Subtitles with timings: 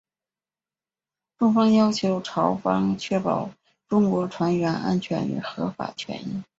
[1.37, 3.51] 中方要求朝方确保
[3.87, 6.41] 中国船员安全与合法权益。